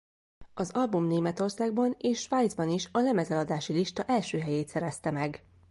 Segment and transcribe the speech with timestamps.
[0.53, 5.43] Az album Németországban és Svájcban is a lemezeladási lista első helyét szerezte meg.